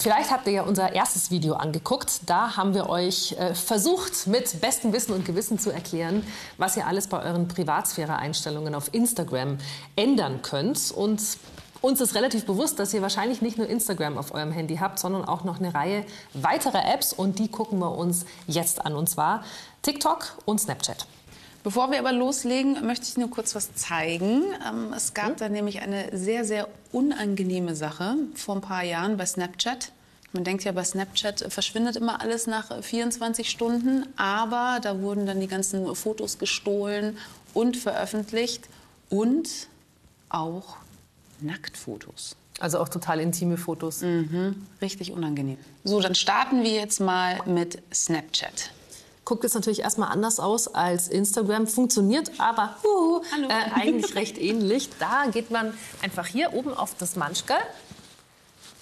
Vielleicht 0.00 0.30
habt 0.30 0.46
ihr 0.46 0.54
ja 0.54 0.62
unser 0.62 0.94
erstes 0.94 1.30
Video 1.30 1.54
angeguckt. 1.54 2.22
Da 2.24 2.56
haben 2.56 2.72
wir 2.72 2.88
euch 2.88 3.32
äh, 3.32 3.54
versucht, 3.54 4.26
mit 4.26 4.58
bestem 4.62 4.94
Wissen 4.94 5.12
und 5.12 5.26
Gewissen 5.26 5.58
zu 5.58 5.70
erklären, 5.70 6.26
was 6.56 6.74
ihr 6.78 6.86
alles 6.86 7.06
bei 7.06 7.22
euren 7.22 7.48
Privatsphäre-Einstellungen 7.48 8.74
auf 8.74 8.94
Instagram 8.94 9.58
ändern 9.96 10.40
könnt. 10.40 10.90
Und 10.90 11.20
uns 11.82 12.00
ist 12.00 12.14
relativ 12.14 12.46
bewusst, 12.46 12.78
dass 12.78 12.94
ihr 12.94 13.02
wahrscheinlich 13.02 13.42
nicht 13.42 13.58
nur 13.58 13.68
Instagram 13.68 14.16
auf 14.16 14.32
eurem 14.32 14.52
Handy 14.52 14.78
habt, 14.78 14.98
sondern 14.98 15.26
auch 15.26 15.44
noch 15.44 15.58
eine 15.58 15.74
Reihe 15.74 16.06
weiterer 16.32 16.90
Apps. 16.90 17.12
Und 17.12 17.38
die 17.38 17.48
gucken 17.48 17.78
wir 17.78 17.92
uns 17.92 18.24
jetzt 18.46 18.86
an. 18.86 18.96
Und 18.96 19.10
zwar 19.10 19.44
TikTok 19.82 20.38
und 20.46 20.62
Snapchat. 20.62 21.06
Bevor 21.62 21.90
wir 21.90 21.98
aber 21.98 22.12
loslegen, 22.12 22.86
möchte 22.86 23.06
ich 23.06 23.18
nur 23.18 23.28
kurz 23.28 23.54
was 23.54 23.74
zeigen. 23.74 24.44
Ähm, 24.66 24.94
es 24.96 25.12
gab 25.12 25.30
hm? 25.30 25.36
da 25.36 25.48
nämlich 25.48 25.80
eine 25.80 26.16
sehr, 26.16 26.44
sehr 26.44 26.68
unangenehme 26.90 27.74
Sache 27.76 28.16
vor 28.34 28.56
ein 28.56 28.62
paar 28.62 28.82
Jahren 28.82 29.18
bei 29.18 29.26
Snapchat. 29.26 29.92
Man 30.32 30.44
denkt 30.44 30.64
ja, 30.64 30.72
bei 30.72 30.84
Snapchat 30.84 31.52
verschwindet 31.52 31.96
immer 31.96 32.20
alles 32.20 32.46
nach 32.46 32.82
24 32.82 33.50
Stunden, 33.50 34.06
aber 34.16 34.78
da 34.80 35.00
wurden 35.00 35.26
dann 35.26 35.40
die 35.40 35.48
ganzen 35.48 35.94
Fotos 35.94 36.38
gestohlen 36.38 37.18
und 37.52 37.76
veröffentlicht 37.76 38.68
und 39.10 39.48
auch 40.28 40.76
Nacktfotos. 41.40 42.36
Also 42.60 42.78
auch 42.78 42.88
total 42.88 43.20
intime 43.20 43.56
Fotos. 43.56 44.02
Mhm, 44.02 44.66
richtig 44.80 45.12
unangenehm. 45.12 45.58
So, 45.82 46.00
dann 46.00 46.14
starten 46.14 46.62
wir 46.62 46.72
jetzt 46.72 47.00
mal 47.00 47.40
mit 47.46 47.82
Snapchat 47.92 48.70
guckt 49.30 49.44
jetzt 49.44 49.54
natürlich 49.54 49.82
erstmal 49.82 50.10
anders 50.10 50.40
aus 50.40 50.74
als 50.74 51.06
Instagram, 51.06 51.68
funktioniert 51.68 52.32
aber 52.38 52.74
uh, 52.84 53.22
äh, 53.48 53.80
eigentlich 53.80 54.16
recht 54.16 54.36
ähnlich. 54.38 54.90
Da 54.98 55.26
geht 55.30 55.52
man 55.52 55.72
einfach 56.02 56.26
hier 56.26 56.52
oben 56.52 56.74
auf 56.74 56.96
das 56.98 57.14
Manschke, 57.14 57.54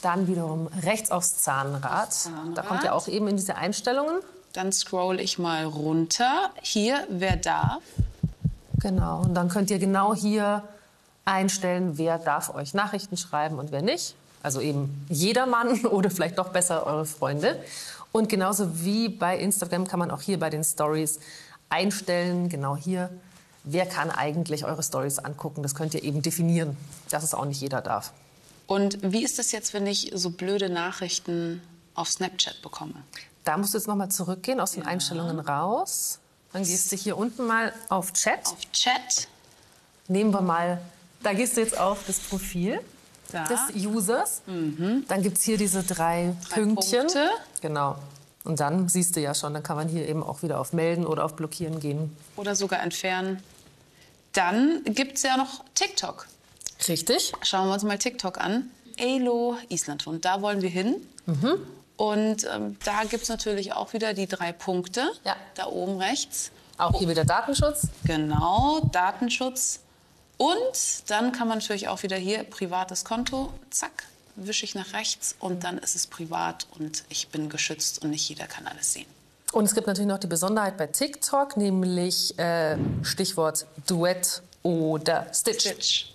dann 0.00 0.27
wiederum 0.27 0.69
rechts 0.83 1.11
aufs 1.11 1.36
Zahnrad. 1.36 2.14
Zahnrad. 2.14 2.56
Da 2.56 2.62
kommt 2.62 2.83
ja 2.83 2.92
auch 2.92 3.08
eben 3.08 3.28
in 3.28 3.36
diese 3.36 3.56
Einstellungen. 3.56 4.20
Dann 4.55 4.73
scroll 4.73 5.20
ich 5.20 5.39
mal 5.39 5.67
runter. 5.67 6.51
Hier, 6.62 7.06
wer 7.11 7.36
darf. 7.36 7.83
Genau, 8.80 9.20
und 9.25 9.34
dann 9.34 9.51
könnt 9.51 9.70
ihr 9.70 9.78
genau 9.78 10.14
hier 10.14 10.62
einstellen, 11.27 11.98
wer 11.98 12.19
darf 12.19 12.55
euch 12.55 12.73
Nachrichten 12.73 13.19
schreiben 13.19 13.58
und 13.58 13.70
wer 13.70 13.83
nicht. 13.83 14.14
Also 14.42 14.61
eben 14.61 15.06
jedermann 15.08 15.86
oder 15.86 16.11
vielleicht 16.11 16.39
doch 16.39 16.48
besser 16.48 16.86
eure 16.86 17.06
Freunde. 17.06 17.62
Und 18.12 18.28
genauso 18.28 18.84
wie 18.84 19.08
bei 19.08 19.39
Instagram 19.39 19.86
kann 19.86 19.98
man 19.98 20.11
auch 20.11 20.22
hier 20.22 20.39
bei 20.39 20.50
den 20.50 20.64
Stories 20.64 21.20
einstellen, 21.69 22.48
genau 22.48 22.77
hier, 22.77 23.11
wer 23.64 23.86
kann 23.86 24.11
eigentlich 24.11 24.64
eure 24.64 24.83
Stories 24.83 25.19
angucken. 25.19 25.62
Das 25.62 25.75
könnt 25.75 25.95
ihr 25.95 26.03
eben 26.03 26.22
definieren, 26.22 26.77
dass 27.11 27.22
es 27.22 27.34
auch 27.34 27.45
nicht 27.45 27.61
jeder 27.61 27.83
darf. 27.83 28.12
Und 28.67 28.98
wie 29.03 29.25
ist 29.25 29.39
das 29.39 29.53
jetzt, 29.53 29.72
wenn 29.75 29.86
ich 29.86 30.12
so 30.14 30.30
blöde 30.30 30.69
Nachrichten 30.69 31.62
auf 31.95 32.08
Snapchat 32.08 32.62
bekomme? 32.62 32.95
Da 33.45 33.56
musst 33.56 33.73
du 33.73 33.78
jetzt 33.78 33.86
nochmal 33.86 34.11
zurückgehen, 34.11 34.61
aus 34.61 34.73
den 34.73 34.83
ja. 34.83 34.89
Einstellungen 34.89 35.41
raus. 35.41 36.19
Dann 36.52 36.64
gehst 36.64 36.92
du 36.92 36.97
hier 36.97 37.17
unten 37.17 37.47
mal 37.47 37.73
auf 37.89 38.12
Chat. 38.12 38.47
Auf 38.47 38.73
Chat. 38.73 39.28
Nehmen 40.06 40.33
wir 40.33 40.41
mal, 40.41 40.80
da 41.23 41.33
gehst 41.33 41.56
du 41.56 41.61
jetzt 41.61 41.78
auf 41.78 42.05
das 42.06 42.19
Profil 42.19 42.80
da. 43.33 43.45
des 43.45 43.84
Users. 43.87 44.43
Mhm. 44.47 45.05
Dann 45.09 45.23
gibt 45.23 45.39
es 45.39 45.45
hier 45.45 45.59
diese 45.59 45.83
drei, 45.83 46.34
drei 46.48 46.55
Pünktchen. 46.55 47.01
Punkte. 47.01 47.29
Genau. 47.61 47.97
Und 48.45 48.61
dann 48.61 48.89
siehst 48.89 49.17
du 49.17 49.20
ja 49.20 49.35
schon, 49.35 49.53
dann 49.55 49.62
kann 49.62 49.77
man 49.77 49.89
hier 49.89 50.09
eben 50.09 50.23
auch 50.23 50.43
wieder 50.43 50.61
auf 50.61 50.73
Melden 50.73 51.07
oder 51.07 51.25
auf 51.25 51.37
Blockieren 51.37 51.81
gehen. 51.81 52.17
Oder 52.37 52.55
sogar 52.55 52.81
entfernen. 52.81 53.43
Dann 54.33 54.83
gibt 54.85 55.17
es 55.17 55.23
ja 55.23 55.37
noch 55.37 55.65
TikTok. 55.75 56.27
Richtig. 56.87 57.33
Schauen 57.43 57.69
wir 57.69 57.75
uns 57.75 57.83
mal 57.83 57.98
TikTok 57.98 58.39
an. 58.39 58.70
Elo 58.97 59.57
Island. 59.69 60.07
Und 60.07 60.25
da 60.25 60.42
wollen 60.42 60.63
wir 60.63 60.69
hin. 60.69 60.97
Mhm. 61.27 61.58
Und 61.97 62.47
ähm, 62.52 62.77
da 62.85 63.02
gibt 63.05 63.25
es 63.25 63.29
natürlich 63.29 63.73
auch 63.73 63.92
wieder 63.92 64.14
die 64.14 64.29
drei 64.29 64.52
Punkte. 64.52 65.11
Ja. 65.25 65.36
Da 65.55 65.67
oben 65.67 65.98
rechts. 65.98 66.52
Auch 66.79 66.97
hier 66.97 67.08
wieder 67.08 67.25
Datenschutz. 67.25 67.89
Genau, 68.05 68.81
Datenschutz. 68.92 69.81
Und 70.39 71.11
dann 71.11 71.33
kann 71.33 71.49
man 71.49 71.59
natürlich 71.59 71.89
auch 71.89 72.03
wieder 72.03 72.17
hier 72.17 72.45
privates 72.45 73.05
Konto, 73.05 73.53
zack, 73.71 74.05
wische 74.37 74.65
ich 74.65 74.75
nach 74.75 74.93
rechts 74.93 75.35
und 75.41 75.65
dann 75.65 75.79
ist 75.79 75.97
es 75.97 76.07
privat 76.07 76.67
und 76.79 77.05
ich 77.09 77.29
bin 77.29 77.49
geschützt 77.49 78.03
und 78.03 78.11
nicht 78.11 78.29
jeder 78.29 78.47
kann 78.47 78.67
alles 78.67 78.93
sehen. 78.93 79.07
Und 79.53 79.65
es 79.65 79.75
gibt 79.75 79.87
natürlich 79.87 80.09
noch 80.09 80.19
die 80.19 80.27
Besonderheit 80.27 80.77
bei 80.77 80.87
TikTok, 80.87 81.57
nämlich 81.57 82.39
äh, 82.39 82.77
Stichwort 83.03 83.67
Duett 83.87 84.43
oder 84.63 85.27
Stitch. 85.33 85.61
Stitch 85.61 86.13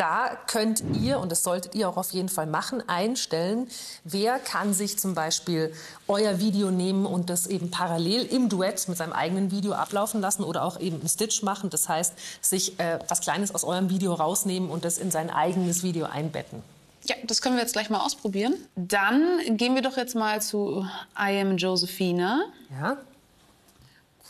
da 0.00 0.38
könnt 0.46 0.82
ihr, 0.98 1.18
und 1.18 1.30
das 1.30 1.42
solltet 1.42 1.74
ihr 1.74 1.86
auch 1.86 1.98
auf 1.98 2.12
jeden 2.12 2.30
Fall 2.30 2.46
machen, 2.46 2.82
einstellen, 2.88 3.68
wer 4.04 4.38
kann 4.38 4.72
sich 4.72 4.98
zum 4.98 5.14
Beispiel 5.14 5.74
euer 6.08 6.38
Video 6.40 6.70
nehmen 6.70 7.04
und 7.04 7.28
das 7.28 7.46
eben 7.46 7.70
parallel 7.70 8.24
im 8.24 8.48
Duett 8.48 8.88
mit 8.88 8.96
seinem 8.96 9.12
eigenen 9.12 9.50
Video 9.50 9.74
ablaufen 9.74 10.22
lassen 10.22 10.42
oder 10.42 10.64
auch 10.64 10.80
eben 10.80 11.00
einen 11.00 11.08
Stitch 11.08 11.42
machen. 11.42 11.68
Das 11.68 11.90
heißt, 11.90 12.14
sich 12.40 12.80
äh, 12.80 12.98
was 13.08 13.20
Kleines 13.20 13.54
aus 13.54 13.62
eurem 13.62 13.90
Video 13.90 14.14
rausnehmen 14.14 14.70
und 14.70 14.86
das 14.86 14.96
in 14.96 15.10
sein 15.10 15.28
eigenes 15.28 15.82
Video 15.82 16.06
einbetten. 16.06 16.62
Ja, 17.04 17.16
das 17.24 17.42
können 17.42 17.56
wir 17.56 17.62
jetzt 17.62 17.74
gleich 17.74 17.90
mal 17.90 18.00
ausprobieren. 18.00 18.54
Dann 18.76 19.38
gehen 19.58 19.74
wir 19.74 19.82
doch 19.82 19.98
jetzt 19.98 20.14
mal 20.14 20.40
zu 20.40 20.86
I 21.18 21.40
am 21.40 21.58
Josephina. 21.58 22.46
Ja. 22.80 22.96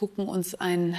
Gucken 0.00 0.28
uns 0.28 0.56
ein 0.56 0.96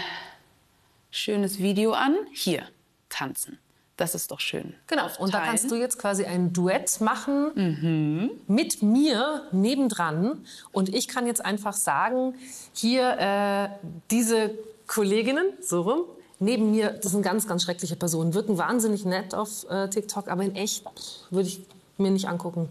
schönes 1.09 1.59
Video 1.59 1.91
an. 1.91 2.15
Hier, 2.33 2.63
tanzen. 3.09 3.59
Das 3.97 4.15
ist 4.15 4.31
doch 4.31 4.39
schön. 4.39 4.73
Genau. 4.87 5.07
Und 5.19 5.33
da 5.33 5.41
kannst 5.41 5.69
du 5.69 5.75
jetzt 5.75 5.99
quasi 5.99 6.25
ein 6.25 6.53
Duett 6.53 7.01
machen 7.01 7.51
mhm. 7.55 8.31
mit 8.47 8.81
mir 8.81 9.43
nebendran. 9.51 10.43
Und 10.71 10.93
ich 10.93 11.07
kann 11.07 11.27
jetzt 11.27 11.43
einfach 11.43 11.73
sagen, 11.73 12.35
hier 12.73 13.17
äh, 13.19 13.69
diese 14.09 14.51
Kolleginnen, 14.87 15.45
so 15.61 15.81
rum, 15.81 16.01
neben 16.39 16.71
mir, 16.71 16.89
das 16.89 17.11
sind 17.11 17.21
ganz, 17.21 17.47
ganz 17.47 17.63
schreckliche 17.63 17.95
Personen, 17.95 18.33
wirken 18.33 18.57
wahnsinnig 18.57 19.05
nett 19.05 19.35
auf 19.35 19.69
äh, 19.69 19.87
TikTok, 19.89 20.27
aber 20.27 20.43
in 20.43 20.55
echt 20.55 20.83
würde 21.29 21.47
ich 21.47 21.61
mir 21.97 22.11
nicht 22.11 22.27
angucken. 22.27 22.69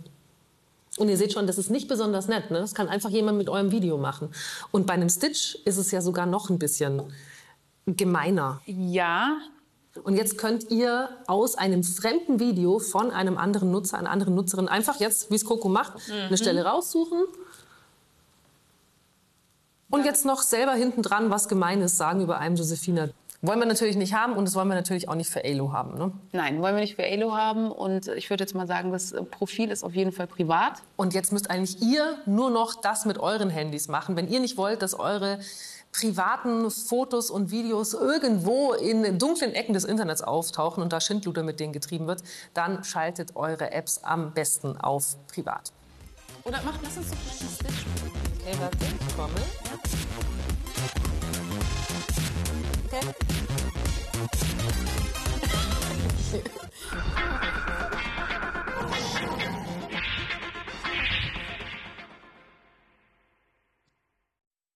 Und 0.99 1.09
ihr 1.09 1.17
seht 1.17 1.33
schon, 1.33 1.47
das 1.47 1.57
ist 1.57 1.71
nicht 1.71 1.89
besonders 1.89 2.27
nett. 2.27 2.51
Ne? 2.51 2.59
Das 2.59 2.75
kann 2.75 2.89
einfach 2.89 3.11
jemand 3.11 3.39
mit 3.39 3.49
eurem 3.49 3.71
Video 3.71 3.97
machen. 3.97 4.31
Und 4.73 4.87
bei 4.87 4.95
einem 4.95 5.09
Stitch 5.09 5.57
ist 5.65 5.77
es 5.77 5.93
ja 5.93 6.01
sogar 6.01 6.27
noch 6.27 6.51
ein 6.51 6.59
bisschen 6.59 7.03
gemeiner. 7.87 8.61
Ja, 8.67 9.39
und 10.05 10.17
jetzt 10.17 10.39
könnt 10.39 10.71
ihr 10.71 11.09
aus 11.27 11.57
einem 11.57 11.83
fremden 11.83 12.39
Video 12.39 12.79
von 12.79 13.11
einem 13.11 13.37
anderen 13.37 13.71
Nutzer, 13.71 13.99
einer 13.99 14.11
anderen 14.11 14.35
Nutzerin 14.35 14.69
einfach 14.69 15.01
jetzt, 15.01 15.31
wie 15.31 15.35
es 15.35 15.45
Coco 15.45 15.69
macht, 15.69 15.95
mhm. 16.09 16.15
eine 16.29 16.37
Stelle 16.37 16.65
raussuchen. 16.65 17.25
Und 19.91 20.05
jetzt 20.05 20.25
noch 20.25 20.43
selber 20.43 20.73
hinten 20.75 21.03
dran 21.03 21.31
was 21.31 21.49
Gemeines 21.49 21.99
sagen 21.99 22.21
über 22.21 22.39
einem 22.39 22.55
Josephina. 22.55 23.09
Wollen 23.43 23.59
wir 23.59 23.67
natürlich 23.67 23.97
nicht 23.97 24.15
haben 24.15 24.35
und 24.35 24.45
das 24.45 24.55
wollen 24.55 24.69
wir 24.69 24.75
natürlich 24.75 25.09
auch 25.09 25.15
nicht 25.15 25.31
für 25.31 25.43
Elo 25.43 25.73
haben. 25.73 25.97
Ne? 25.97 26.13
Nein, 26.33 26.61
wollen 26.61 26.75
wir 26.75 26.83
nicht 26.83 26.97
für 26.97 27.07
Elo 27.07 27.35
haben. 27.35 27.73
Und 27.73 28.07
ich 28.09 28.29
würde 28.29 28.45
jetzt 28.45 28.55
mal 28.55 28.67
sagen, 28.67 28.93
das 28.93 29.15
Profil 29.31 29.71
ist 29.71 29.83
auf 29.83 29.95
jeden 29.95 30.13
Fall 30.13 30.27
privat. 30.27 30.75
Und 30.97 31.15
jetzt 31.15 31.33
müsst 31.33 31.51
eigentlich 31.51 31.81
ihr 31.81 32.19
nur 32.27 32.51
noch 32.51 32.75
das 32.81 33.07
mit 33.07 33.19
euren 33.19 33.49
Handys 33.49 33.89
machen. 33.89 34.15
Wenn 34.15 34.29
ihr 34.29 34.41
nicht 34.41 34.59
wollt, 34.59 34.83
dass 34.83 34.93
eure 34.93 35.41
privaten 35.93 36.71
Fotos 36.71 37.31
und 37.31 37.51
Videos 37.51 37.95
irgendwo 37.95 38.73
in 38.73 39.19
dunklen 39.19 39.53
Ecken 39.53 39.75
des 39.75 39.85
Internets 39.85 40.23
auftauchen 40.23 40.83
und 40.83 40.93
da 40.93 41.01
Schindluder 41.01 41.43
mit 41.43 41.61
denen 41.61 41.73
getrieben 41.73 42.07
wird, 42.07 42.23
dann 42.55 42.85
schaltet 42.85 43.37
eure 43.37 43.73
Apps 43.73 44.01
am 44.03 44.33
besten 44.33 44.77
auf 44.77 45.17
privat. 45.27 45.73
Oder 46.45 46.63
macht, 46.63 46.81
lass 46.83 46.97
uns 46.97 47.11
doch 47.11 47.17
gleich 47.25 47.41
einen 47.41 47.51
okay. 47.51 47.73
machen. 48.01 48.13
Hey, 48.45 48.55
warte, 48.61 48.79
komme. 49.17 49.35
Okay. 52.87 53.15